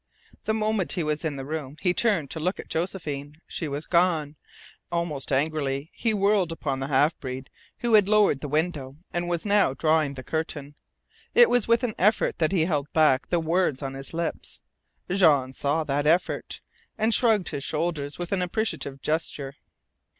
[0.45, 3.35] The moment he was in the room he turned to look at Josephine.
[3.45, 4.35] She was gone.
[4.91, 9.45] Almost angrily he whirled upon the half breed, who had lowered the window, and was
[9.45, 10.73] now drawing the curtain.
[11.35, 14.61] It was with an effort that he held back the words on his lips.
[15.07, 16.61] Jean saw that effort,
[16.97, 19.53] and shrugged his shoulders with an appreciative gesture.